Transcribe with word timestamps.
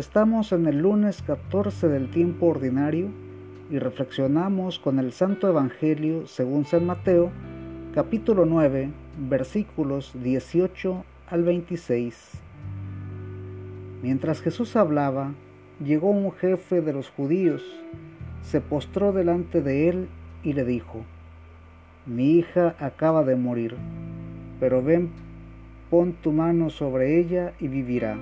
Estamos 0.00 0.52
en 0.52 0.66
el 0.66 0.78
lunes 0.78 1.20
14 1.20 1.86
del 1.88 2.10
tiempo 2.10 2.46
ordinario 2.46 3.08
y 3.70 3.78
reflexionamos 3.78 4.78
con 4.78 4.98
el 4.98 5.12
Santo 5.12 5.46
Evangelio 5.46 6.26
según 6.26 6.64
San 6.64 6.86
Mateo, 6.86 7.30
capítulo 7.94 8.46
9, 8.46 8.88
versículos 9.28 10.12
18 10.14 11.04
al 11.28 11.44
26. 11.44 12.30
Mientras 14.02 14.40
Jesús 14.40 14.74
hablaba, 14.74 15.34
llegó 15.84 16.08
un 16.08 16.32
jefe 16.32 16.80
de 16.80 16.94
los 16.94 17.10
judíos, 17.10 17.62
se 18.40 18.62
postró 18.62 19.12
delante 19.12 19.60
de 19.60 19.90
él 19.90 20.08
y 20.42 20.54
le 20.54 20.64
dijo, 20.64 21.04
Mi 22.06 22.38
hija 22.38 22.74
acaba 22.78 23.22
de 23.22 23.36
morir, 23.36 23.76
pero 24.60 24.82
ven, 24.82 25.10
pon 25.90 26.14
tu 26.14 26.32
mano 26.32 26.70
sobre 26.70 27.20
ella 27.20 27.52
y 27.60 27.68
vivirá. 27.68 28.16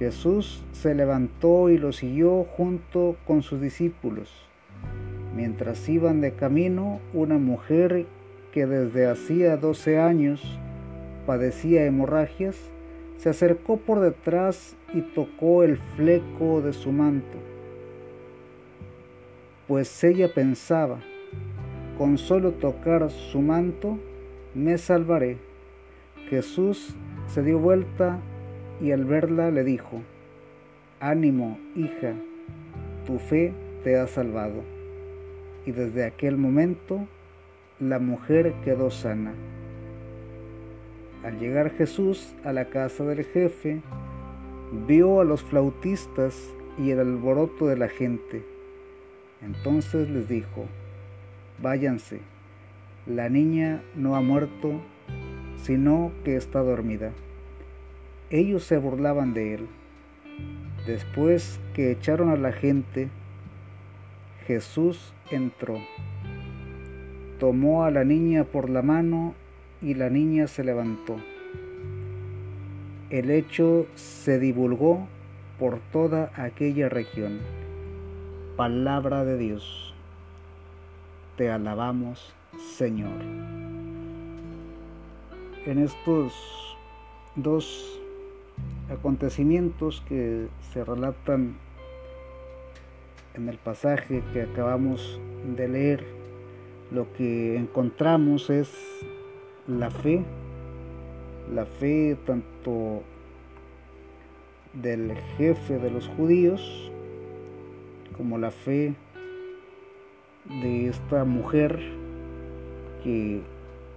Jesús 0.00 0.64
se 0.72 0.94
levantó 0.94 1.68
y 1.68 1.76
lo 1.76 1.92
siguió 1.92 2.44
junto 2.44 3.16
con 3.26 3.42
sus 3.42 3.60
discípulos. 3.60 4.32
Mientras 5.36 5.86
iban 5.90 6.22
de 6.22 6.32
camino, 6.32 7.00
una 7.12 7.36
mujer 7.36 8.06
que 8.50 8.64
desde 8.66 9.06
hacía 9.06 9.58
doce 9.58 9.98
años 9.98 10.58
padecía 11.26 11.84
hemorragias, 11.84 12.56
se 13.18 13.28
acercó 13.28 13.76
por 13.76 14.00
detrás 14.00 14.74
y 14.94 15.02
tocó 15.02 15.64
el 15.64 15.76
fleco 15.76 16.62
de 16.62 16.72
su 16.72 16.92
manto, 16.92 17.36
pues 19.68 20.02
ella 20.02 20.32
pensaba, 20.32 20.98
con 21.98 22.16
solo 22.16 22.52
tocar 22.52 23.10
su 23.10 23.42
manto, 23.42 23.98
me 24.54 24.78
salvaré. 24.78 25.36
Jesús 26.30 26.96
se 27.28 27.42
dio 27.42 27.58
vuelta 27.58 28.18
y 28.80 28.92
al 28.92 29.04
verla 29.04 29.50
le 29.50 29.64
dijo, 29.64 30.02
Ánimo, 31.00 31.58
hija, 31.74 32.14
tu 33.06 33.18
fe 33.18 33.52
te 33.84 33.98
ha 33.98 34.06
salvado. 34.06 34.62
Y 35.66 35.72
desde 35.72 36.04
aquel 36.04 36.36
momento 36.36 37.06
la 37.78 37.98
mujer 37.98 38.54
quedó 38.64 38.90
sana. 38.90 39.32
Al 41.24 41.38
llegar 41.38 41.70
Jesús 41.70 42.34
a 42.44 42.52
la 42.52 42.66
casa 42.66 43.04
del 43.04 43.24
jefe, 43.24 43.80
vio 44.86 45.20
a 45.20 45.24
los 45.24 45.42
flautistas 45.42 46.54
y 46.78 46.90
el 46.90 47.00
alboroto 47.00 47.66
de 47.66 47.76
la 47.76 47.88
gente. 47.88 48.42
Entonces 49.42 50.08
les 50.10 50.28
dijo, 50.28 50.66
váyanse, 51.62 52.20
la 53.06 53.28
niña 53.28 53.82
no 53.96 54.16
ha 54.16 54.20
muerto, 54.20 54.80
sino 55.62 56.12
que 56.24 56.36
está 56.36 56.60
dormida. 56.60 57.12
Ellos 58.30 58.62
se 58.62 58.78
burlaban 58.78 59.34
de 59.34 59.54
él. 59.54 59.68
Después 60.86 61.58
que 61.74 61.90
echaron 61.90 62.30
a 62.30 62.36
la 62.36 62.52
gente, 62.52 63.08
Jesús 64.46 65.12
entró, 65.32 65.78
tomó 67.40 67.84
a 67.84 67.90
la 67.90 68.04
niña 68.04 68.44
por 68.44 68.70
la 68.70 68.82
mano 68.82 69.34
y 69.82 69.94
la 69.94 70.10
niña 70.10 70.46
se 70.46 70.62
levantó. 70.62 71.16
El 73.10 73.30
hecho 73.30 73.86
se 73.96 74.38
divulgó 74.38 75.08
por 75.58 75.80
toda 75.92 76.30
aquella 76.36 76.88
región. 76.88 77.40
Palabra 78.56 79.24
de 79.24 79.38
Dios. 79.38 79.92
Te 81.36 81.50
alabamos, 81.50 82.32
Señor. 82.76 83.20
En 85.66 85.78
estos 85.78 86.32
dos 87.34 87.99
acontecimientos 88.90 90.02
que 90.08 90.48
se 90.72 90.84
relatan 90.84 91.56
en 93.34 93.48
el 93.48 93.58
pasaje 93.58 94.22
que 94.32 94.42
acabamos 94.42 95.20
de 95.56 95.68
leer, 95.68 96.04
lo 96.90 97.12
que 97.12 97.56
encontramos 97.56 98.50
es 98.50 98.72
la 99.66 99.90
fe, 99.90 100.24
la 101.54 101.64
fe 101.64 102.16
tanto 102.26 103.02
del 104.72 105.14
jefe 105.36 105.78
de 105.78 105.90
los 105.90 106.08
judíos 106.08 106.90
como 108.16 108.38
la 108.38 108.50
fe 108.50 108.94
de 110.62 110.88
esta 110.88 111.24
mujer 111.24 111.80
que 113.04 113.40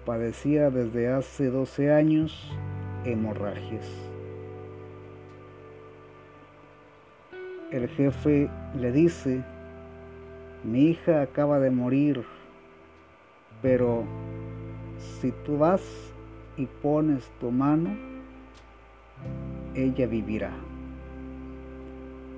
padecía 0.06 0.70
desde 0.70 1.10
hace 1.10 1.50
12 1.50 1.92
años 1.92 2.52
hemorragias. 3.06 4.13
El 7.74 7.90
jefe 7.90 8.52
le 8.80 8.92
dice, 8.92 9.44
mi 10.64 10.92
hija 10.92 11.24
acaba 11.24 11.60
de 11.60 11.72
morir, 11.72 12.24
pero 13.64 14.04
si 15.20 15.32
tú 15.44 15.58
vas 15.58 15.82
y 16.56 16.68
pones 16.68 17.32
tu 17.40 17.50
mano, 17.50 17.98
ella 19.74 20.06
vivirá. 20.06 20.52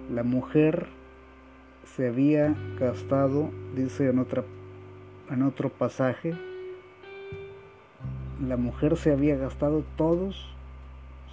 La 0.09 0.23
mujer 0.23 0.87
se 1.83 2.07
había 2.07 2.55
gastado, 2.79 3.49
dice 3.75 4.09
en, 4.09 4.25
en 5.31 5.43
otro 5.43 5.69
pasaje, 5.69 6.33
la 8.41 8.55
mujer 8.55 8.95
se 8.95 9.11
había 9.11 9.35
gastado 9.35 9.83
todos 9.97 10.55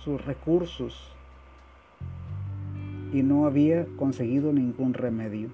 sus 0.02 0.24
recursos 0.24 1.14
y 3.12 3.22
no 3.22 3.46
había 3.46 3.86
conseguido 3.96 4.52
ningún 4.52 4.94
remedio. 4.94 5.50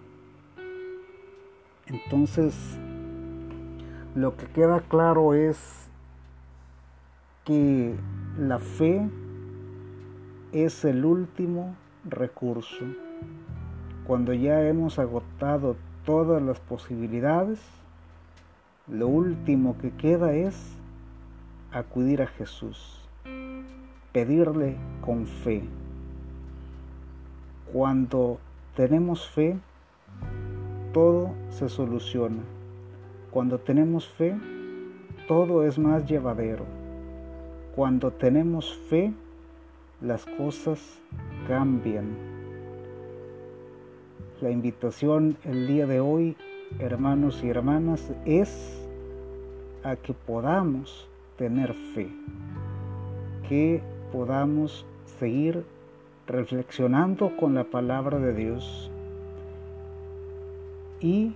Entonces, 1.86 2.78
lo 4.14 4.36
que 4.36 4.46
queda 4.46 4.80
claro 4.80 5.34
es 5.34 5.88
que 7.44 7.94
la 8.38 8.58
fe 8.58 9.08
es 10.52 10.84
el 10.84 11.04
último 11.04 11.74
recurso. 12.04 12.84
Cuando 14.06 14.32
ya 14.32 14.62
hemos 14.66 14.98
agotado 14.98 15.76
todas 16.04 16.42
las 16.42 16.60
posibilidades, 16.60 17.60
lo 18.86 19.08
último 19.08 19.76
que 19.78 19.90
queda 19.90 20.34
es 20.34 20.78
acudir 21.72 22.22
a 22.22 22.26
Jesús, 22.26 23.06
pedirle 24.12 24.76
con 25.00 25.26
fe. 25.26 25.62
Cuando 27.72 28.38
tenemos 28.74 29.28
fe, 29.28 29.58
todo 30.94 31.32
se 31.50 31.68
soluciona. 31.68 32.42
Cuando 33.30 33.58
tenemos 33.58 34.08
fe, 34.08 34.34
todo 35.26 35.66
es 35.66 35.78
más 35.78 36.06
llevadero. 36.06 36.64
Cuando 37.76 38.10
tenemos 38.10 38.74
fe, 38.88 39.12
las 40.00 40.24
cosas 40.24 40.98
cambian. 41.46 42.16
La 44.40 44.50
invitación 44.50 45.36
el 45.44 45.66
día 45.66 45.86
de 45.86 46.00
hoy, 46.00 46.36
hermanos 46.78 47.44
y 47.44 47.50
hermanas, 47.50 48.10
es 48.24 48.80
a 49.84 49.94
que 49.96 50.14
podamos 50.14 51.06
tener 51.36 51.74
fe, 51.74 52.08
que 53.46 53.82
podamos 54.10 54.86
seguir 55.18 55.64
reflexionando 56.28 57.34
con 57.36 57.54
la 57.54 57.64
palabra 57.64 58.18
de 58.18 58.34
Dios 58.34 58.90
y 61.00 61.34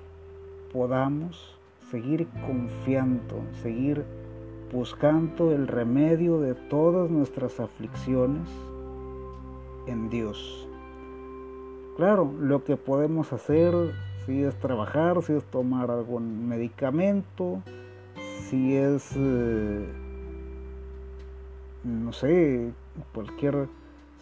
podamos 0.71 1.57
seguir 1.91 2.29
confiando, 2.47 3.43
seguir 3.63 4.05
buscando 4.71 5.53
el 5.53 5.67
remedio 5.67 6.41
de 6.41 6.55
todas 6.55 7.11
nuestras 7.11 7.59
aflicciones 7.59 8.49
en 9.87 10.11
Dios. 10.11 10.69
Claro, 11.97 12.31
lo 12.39 12.63
que 12.65 12.77
podemos 12.77 13.33
hacer, 13.33 13.75
si 14.27 14.43
es 14.43 14.55
trabajar, 14.57 15.23
si 15.23 15.33
es 15.33 15.45
tomar 15.45 15.91
algún 15.91 16.49
medicamento, 16.49 17.63
si 18.49 18.77
es, 18.77 19.13
eh, 19.17 19.87
no 21.85 22.13
sé, 22.13 22.73
cualquier 23.15 23.69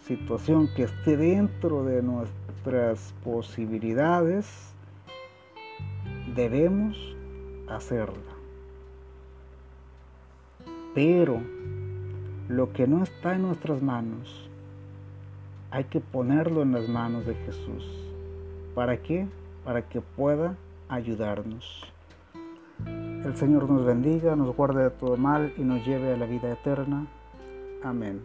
situación 0.05 0.67
que 0.75 0.83
esté 0.83 1.17
dentro 1.17 1.83
de 1.83 2.01
nuestras 2.01 3.13
posibilidades, 3.23 4.73
debemos 6.35 6.97
hacerla. 7.67 8.31
Pero 10.93 11.41
lo 12.49 12.73
que 12.73 12.87
no 12.87 13.03
está 13.03 13.35
en 13.35 13.43
nuestras 13.43 13.81
manos, 13.81 14.49
hay 15.69 15.85
que 15.85 16.01
ponerlo 16.01 16.63
en 16.63 16.73
las 16.73 16.89
manos 16.89 17.25
de 17.25 17.35
Jesús. 17.35 18.11
¿Para 18.75 18.97
qué? 18.97 19.27
Para 19.63 19.87
que 19.87 20.01
pueda 20.01 20.57
ayudarnos. 20.89 21.85
El 22.85 23.35
Señor 23.37 23.69
nos 23.69 23.85
bendiga, 23.85 24.35
nos 24.35 24.55
guarde 24.55 24.83
de 24.83 24.89
todo 24.89 25.15
mal 25.15 25.53
y 25.57 25.61
nos 25.61 25.85
lleve 25.85 26.13
a 26.13 26.17
la 26.17 26.25
vida 26.25 26.51
eterna. 26.51 27.05
Amén. 27.83 28.21